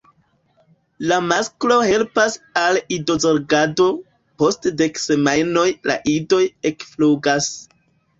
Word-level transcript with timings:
La 1.09 1.17
masklo 1.31 1.75
helpas 1.89 2.37
al 2.61 2.79
idozorgado: 2.97 3.85
post 4.43 4.65
dek 4.83 4.97
semajnoj 5.03 5.67
la 5.91 5.99
idoj 6.15 6.41
ekflugas. 6.71 7.51